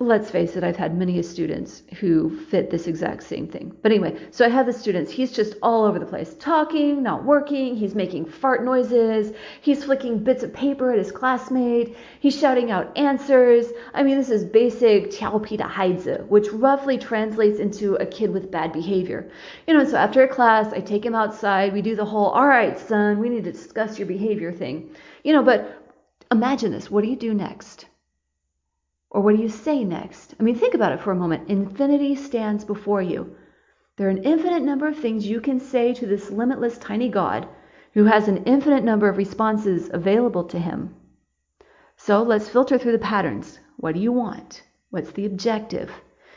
[0.00, 3.74] let's face it, I've had many students who fit this exact same thing.
[3.82, 7.24] But anyway, so I have the students, he's just all over the place, talking, not
[7.24, 12.70] working, he's making fart noises, he's flicking bits of paper at his classmate, he's shouting
[12.70, 13.66] out answers.
[13.92, 19.28] I mean, this is basic Heidze, which roughly translates into a kid with bad behavior.
[19.66, 22.46] You know, so after a class, I take him outside, we do the whole, all
[22.46, 24.94] right, son, we need to discuss your behavior thing.
[25.24, 25.76] You know, but
[26.30, 27.86] imagine this, what do you do next?
[29.10, 30.34] Or what do you say next?
[30.38, 31.48] I mean, think about it for a moment.
[31.48, 33.34] Infinity stands before you.
[33.96, 37.48] There are an infinite number of things you can say to this limitless tiny God
[37.94, 40.94] who has an infinite number of responses available to him.
[41.96, 43.58] So let's filter through the patterns.
[43.76, 44.62] What do you want?
[44.90, 45.90] What's the objective?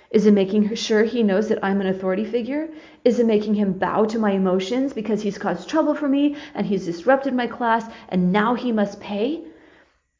[0.09, 2.69] Is it making sure he knows that I'm an authority figure?
[3.05, 6.65] Is it making him bow to my emotions because he's caused trouble for me and
[6.65, 9.45] he's disrupted my class and now he must pay?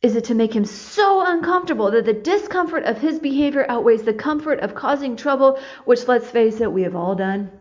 [0.01, 4.13] Is it to make him so uncomfortable that the discomfort of his behavior outweighs the
[4.13, 7.51] comfort of causing trouble, which, let's face it, we have all done?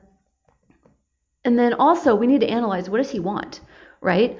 [1.44, 3.61] And then also, we need to analyze what does he want,
[4.00, 4.38] right?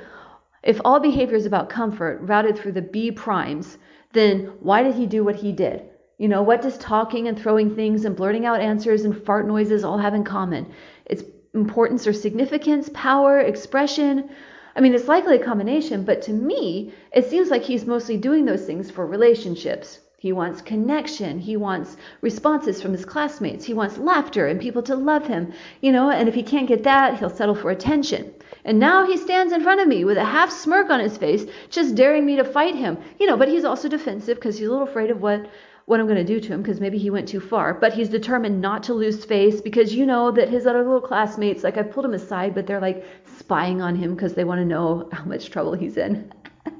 [0.63, 3.79] If all behavior is about comfort routed through the B primes,
[4.13, 5.83] then why did he do what he did?
[6.19, 9.85] You know, what does talking and throwing things and blurting out answers and fart noises
[9.85, 10.73] all have in common?
[11.07, 11.23] It's
[11.55, 14.31] importance or significance, power, expression.
[14.77, 18.45] I mean, it's likely a combination, but to me, it seems like he's mostly doing
[18.45, 20.01] those things for relationships.
[20.21, 21.39] He wants connection.
[21.39, 23.65] He wants responses from his classmates.
[23.65, 26.83] He wants laughter and people to love him, you know, and if he can't get
[26.83, 28.35] that, he'll settle for attention.
[28.63, 31.47] And now he stands in front of me with a half smirk on his face,
[31.71, 34.71] just daring me to fight him, you know, but he's also defensive because he's a
[34.71, 35.47] little afraid of what
[35.91, 37.75] what I'm going to do to him because maybe he went too far.
[37.75, 41.65] But he's determined not to lose face because you know that his other little classmates,
[41.65, 43.05] like I pulled him aside, but they're like
[43.39, 46.33] spying on him because they want to know how much trouble he's in.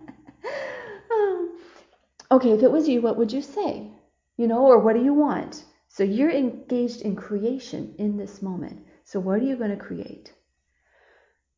[1.13, 1.59] Um,
[2.31, 3.91] okay, if it was you, what would you say?
[4.37, 5.65] You know, or what do you want?
[5.89, 8.87] So you're engaged in creation in this moment.
[9.05, 10.33] So what are you going to create?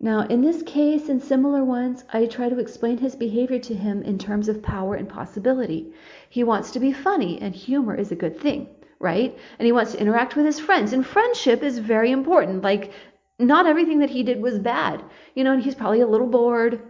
[0.05, 4.03] Now, in this case and similar ones, I try to explain his behavior to him
[4.03, 5.93] in terms of power and possibility.
[6.29, 8.67] He wants to be funny, and humor is a good thing,
[8.99, 9.39] right?
[9.61, 12.65] And he wants to interact with his friends, and friendship is very important.
[12.65, 12.93] Like,
[13.39, 15.05] not everything that he did was bad,
[15.37, 16.83] you know, and he's probably a little bored,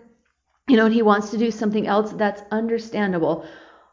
[0.66, 3.44] you know, and he wants to do something else that's understandable.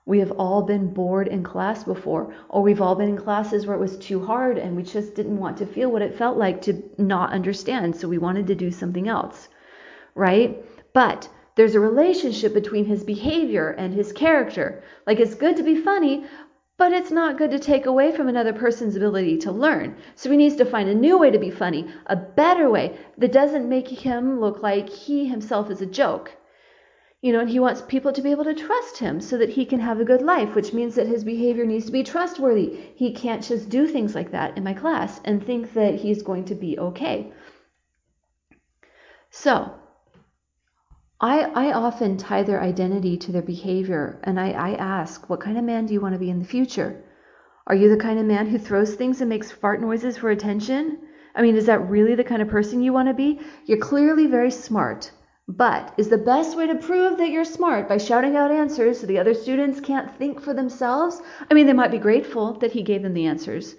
[0.09, 3.75] We have all been bored in class before, or we've all been in classes where
[3.75, 6.63] it was too hard and we just didn't want to feel what it felt like
[6.63, 9.49] to not understand, so we wanted to do something else,
[10.15, 10.65] right?
[10.93, 14.81] But there's a relationship between his behavior and his character.
[15.05, 16.25] Like it's good to be funny,
[16.77, 19.95] but it's not good to take away from another person's ability to learn.
[20.15, 23.31] So he needs to find a new way to be funny, a better way that
[23.31, 26.35] doesn't make him look like he himself is a joke.
[27.21, 29.65] You know, and he wants people to be able to trust him so that he
[29.65, 32.79] can have a good life, which means that his behavior needs to be trustworthy.
[32.95, 36.45] He can't just do things like that in my class and think that he's going
[36.45, 37.33] to be okay.
[39.31, 39.73] So,
[41.19, 45.57] I, I often tie their identity to their behavior, and I, I ask, What kind
[45.57, 47.03] of man do you want to be in the future?
[47.67, 50.99] Are you the kind of man who throws things and makes fart noises for attention?
[51.35, 53.41] I mean, is that really the kind of person you want to be?
[53.65, 55.11] You're clearly very smart.
[55.49, 59.07] But is the best way to prove that you're smart by shouting out answers so
[59.07, 61.23] the other students can't think for themselves?
[61.49, 63.75] I mean, they might be grateful that he gave them the answers,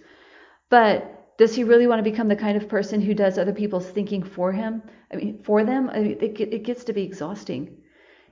[0.68, 3.88] but does he really want to become the kind of person who does other people's
[3.88, 4.83] thinking for him?
[5.12, 5.88] I mean, for them?
[5.90, 7.76] I mean, it, it gets to be exhausting.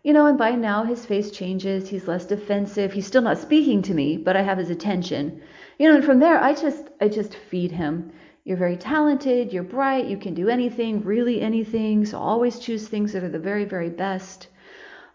[0.03, 1.89] You know, and by now his face changes.
[1.89, 2.93] He's less defensive.
[2.93, 5.43] He's still not speaking to me, but I have his attention.
[5.79, 8.11] You know, and from there, I just, I just feed him.
[8.49, 12.07] You're very talented, you're bright, you can do anything, really anything.
[12.07, 14.49] So always choose things that are the very, very best.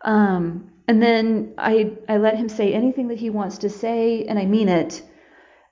[0.04, 4.38] Um, and then I, I let him say anything that he wants to say, and
[4.38, 5.02] I mean it,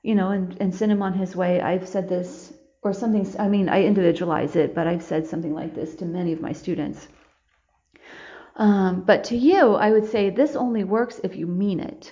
[0.02, 1.62] you know, and, and send him on his way.
[1.62, 5.76] I've said this, or something, I mean, I individualize it, but I've said something like
[5.76, 7.08] this to many of my students.
[8.56, 12.12] Um, but to you, I would say this only works if you mean it.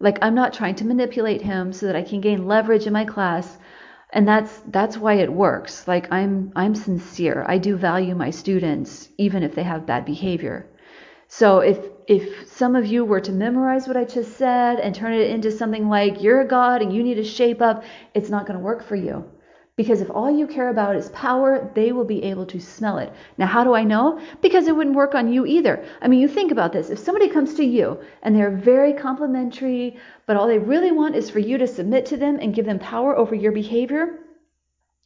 [0.00, 3.04] Like, I'm not trying to manipulate him so that I can gain leverage in my
[3.04, 3.56] class
[4.12, 5.86] and that's that's why it works.
[5.88, 7.44] Like i'm i'm sincere.
[7.48, 10.66] I do value my students even if they have bad behavior.
[11.28, 11.78] So if
[12.10, 15.52] if some of you were to memorize what i just said and turn it into
[15.52, 18.64] something like you're a god and you need to shape up it's not going to
[18.64, 19.24] work for you
[19.80, 23.10] because if all you care about is power, they will be able to smell it.
[23.38, 24.20] Now, how do I know?
[24.42, 25.82] Because it wouldn't work on you either.
[26.02, 26.90] I mean, you think about this.
[26.90, 31.30] If somebody comes to you and they're very complimentary, but all they really want is
[31.30, 34.18] for you to submit to them and give them power over your behavior,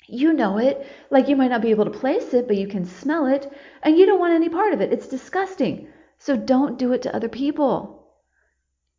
[0.08, 0.84] you know it.
[1.08, 3.52] Like you might not be able to place it, but you can smell it,
[3.84, 4.92] and you don't want any part of it.
[4.92, 5.86] It's disgusting.
[6.18, 8.08] So don't do it to other people.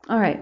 [0.08, 0.41] All right.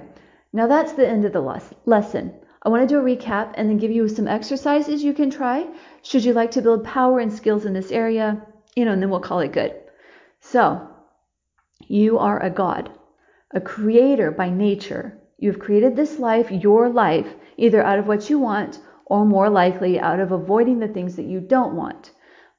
[0.52, 2.36] Now that's the end of the lesson.
[2.66, 5.68] I want to do a recap and then give you some exercises you can try
[6.02, 8.42] should you like to build power and skills in this area,
[8.74, 9.76] you know, and then we'll call it good.
[10.40, 10.88] So,
[11.88, 12.90] you are a God,
[13.52, 15.20] a creator by nature.
[15.38, 20.00] You've created this life, your life, either out of what you want or more likely
[20.00, 22.12] out of avoiding the things that you don't want.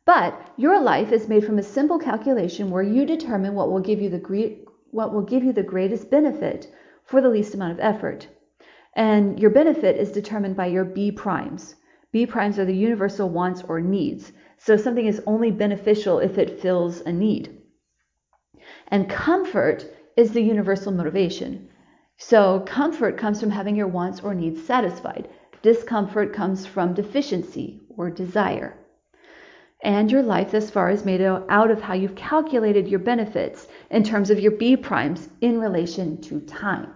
[0.05, 4.03] But your life is made from a simple calculation where you determine what will give
[4.03, 4.59] you the
[4.91, 6.71] what will give you the greatest benefit
[7.05, 8.29] for the least amount of effort.
[8.97, 11.75] And your benefit is determined by your B primes.
[12.13, 14.33] B primes are the universal wants or needs.
[14.57, 17.61] So something is only beneficial if it fills a need.
[18.89, 19.85] And comfort
[20.17, 21.69] is the universal motivation.
[22.17, 25.29] So comfort comes from having your wants or needs satisfied.
[25.63, 28.77] Discomfort comes from deficiency or desire.
[29.83, 34.05] And your life thus far is made out of how you've calculated your benefits in
[34.05, 36.93] terms of your B primes in relation to time.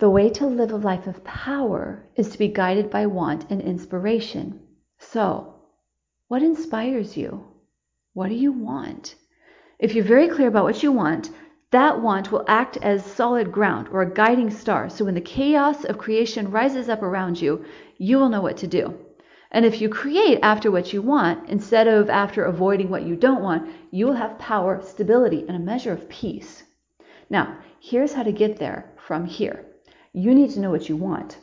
[0.00, 3.60] The way to live a life of power is to be guided by want and
[3.60, 4.58] inspiration.
[4.96, 5.56] So,
[6.26, 7.48] what inspires you?
[8.14, 9.14] What do you want?
[9.78, 11.28] If you're very clear about what you want,
[11.70, 14.88] that want will act as solid ground or a guiding star.
[14.88, 17.62] So when the chaos of creation rises up around you,
[17.98, 18.98] you will know what to do.
[19.50, 23.42] And if you create after what you want instead of after avoiding what you don't
[23.42, 26.62] want, you will have power, stability, and a measure of peace.
[27.28, 29.66] Now, here's how to get there from here
[30.12, 31.38] you need to know what you want.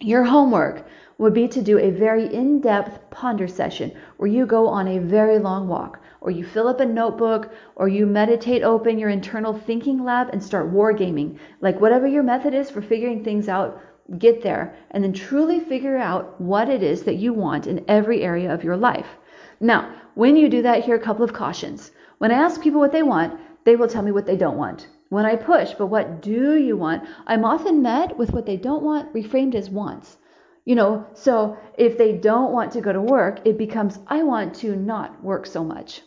[0.00, 0.84] Your homework
[1.18, 4.98] would be to do a very in depth ponder session where you go on a
[4.98, 9.54] very long walk, or you fill up a notebook, or you meditate open your internal
[9.54, 11.38] thinking lab and start wargaming.
[11.60, 13.80] Like whatever your method is for figuring things out,
[14.18, 18.22] get there and then truly figure out what it is that you want in every
[18.22, 19.16] area of your life.
[19.60, 21.92] Now, when you do that, here are a couple of cautions.
[22.18, 24.88] When I ask people what they want, they will tell me what they don't want
[25.08, 27.04] when I push, but what do you want?
[27.26, 30.16] I'm often met with what they don't want reframed as wants.
[30.64, 34.54] You know, so if they don't want to go to work, it becomes, I want
[34.56, 36.02] to not work so much.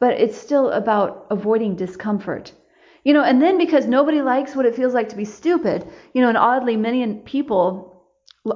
[0.00, 2.52] But it's still about avoiding discomfort.
[3.04, 6.22] You know, and then because nobody likes what it feels like to be stupid, you
[6.22, 7.87] know, and oddly, many people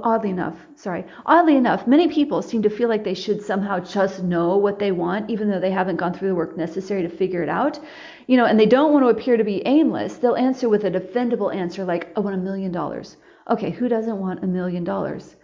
[0.03, 4.23] oddly enough, sorry, oddly enough, many people seem to feel like they should somehow just
[4.23, 7.43] know what they want, even though they haven't gone through the work necessary to figure
[7.43, 7.79] it out.
[8.27, 10.17] You know, and they don't want to appear to be aimless.
[10.17, 13.17] They'll answer with a defendable answer like, I want a million dollars.
[13.49, 15.37] Okay, who doesn't want a million dollars?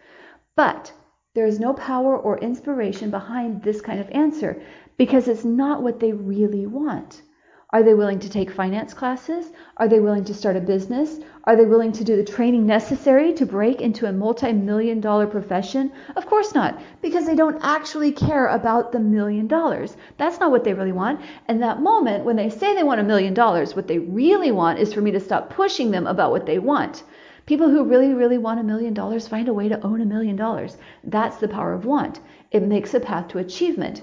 [0.57, 0.93] But
[1.35, 4.61] there is no power or inspiration behind this kind of answer
[4.97, 7.23] because it's not what they really want.
[7.71, 9.53] Are they willing to take finance classes?
[9.77, 11.21] Are they willing to start a business?
[11.49, 15.27] Are they willing to do the training necessary to break into a multi million dollar
[15.27, 15.91] profession?
[16.15, 19.97] Of course not, because they don't actually care about the million dollars.
[20.19, 21.23] That's not what they really want.
[21.47, 24.79] And that moment when they say they want a million dollars, what they really want
[24.79, 27.03] is for me to stop pushing them about what they want.
[27.47, 30.37] People who really, really want a million dollars find a way to own a million
[30.37, 30.77] dollars.
[31.03, 32.21] That's the power of want.
[32.51, 34.03] It makes a path to achievement.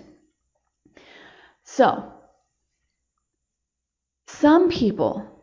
[1.64, 2.12] So,
[4.26, 5.35] some people,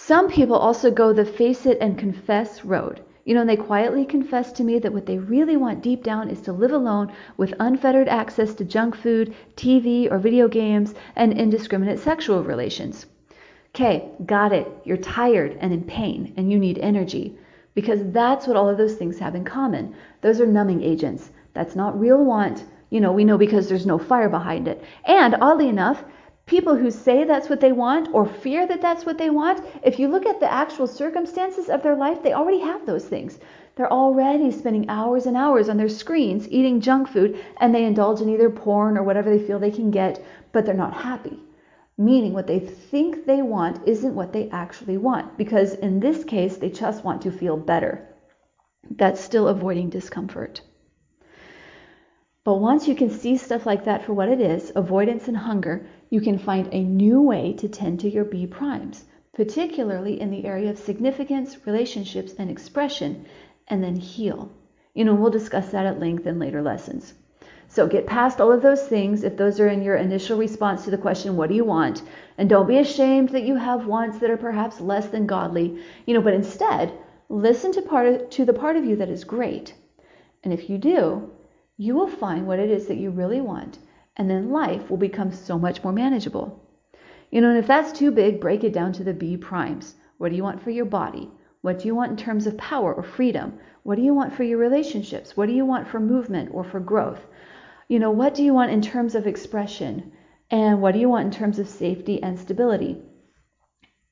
[0.00, 3.00] some people also go the face it and confess road.
[3.24, 6.30] You know, and they quietly confess to me that what they really want deep down
[6.30, 11.32] is to live alone with unfettered access to junk food, TV or video games, and
[11.32, 13.06] indiscriminate sexual relations.
[13.74, 14.68] Okay, got it.
[14.84, 17.36] You're tired and in pain, and you need energy.
[17.74, 19.94] Because that's what all of those things have in common.
[20.20, 21.32] Those are numbing agents.
[21.54, 22.64] That's not real want.
[22.90, 24.82] You know, we know because there's no fire behind it.
[25.04, 26.04] And oddly enough,
[26.48, 29.98] People who say that's what they want or fear that that's what they want, if
[29.98, 33.38] you look at the actual circumstances of their life, they already have those things.
[33.76, 38.22] They're already spending hours and hours on their screens eating junk food and they indulge
[38.22, 41.38] in either porn or whatever they feel they can get, but they're not happy.
[41.98, 46.56] Meaning what they think they want isn't what they actually want, because in this case,
[46.56, 48.08] they just want to feel better.
[48.90, 50.62] That's still avoiding discomfort.
[52.42, 55.86] But once you can see stuff like that for what it is, avoidance and hunger,
[56.10, 59.04] you can find a new way to tend to your B primes,
[59.34, 63.26] particularly in the area of significance, relationships, and expression,
[63.68, 64.50] and then heal.
[64.94, 67.14] You know, we'll discuss that at length in later lessons.
[67.70, 70.90] So get past all of those things if those are in your initial response to
[70.90, 72.02] the question, what do you want?
[72.38, 76.14] And don't be ashamed that you have wants that are perhaps less than godly, you
[76.14, 76.92] know, but instead,
[77.28, 79.74] listen to part of, to the part of you that is great.
[80.42, 81.30] And if you do,
[81.76, 83.78] you will find what it is that you really want,
[84.18, 86.62] and then life will become so much more manageable.
[87.30, 89.94] You know, and if that's too big, break it down to the B primes.
[90.18, 91.30] What do you want for your body?
[91.62, 93.58] What do you want in terms of power or freedom?
[93.84, 95.36] What do you want for your relationships?
[95.36, 97.20] What do you want for movement or for growth?
[97.88, 100.12] You know, what do you want in terms of expression?
[100.50, 103.00] And what do you want in terms of safety and stability?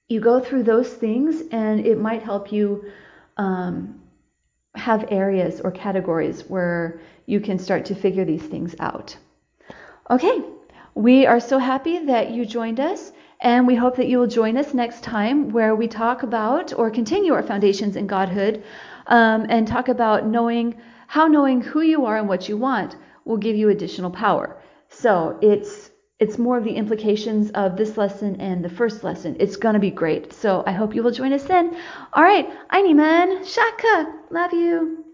[0.08, 2.84] you go through those things, and it might help you
[3.36, 4.00] um,
[4.74, 9.16] have areas or categories where you can start to figure these things out.
[10.08, 10.44] Okay,
[10.94, 14.56] we are so happy that you joined us, and we hope that you will join
[14.56, 18.62] us next time where we talk about or continue our foundations in Godhood
[19.08, 20.76] um, and talk about knowing
[21.08, 22.94] how knowing who you are and what you want
[23.24, 24.56] will give you additional power.
[24.88, 25.90] So it's
[26.20, 29.36] it's more of the implications of this lesson and the first lesson.
[29.40, 30.32] It's to be great.
[30.32, 31.76] So I hope you will join us then.
[32.12, 35.05] All right, Aineman, Shaka, love you.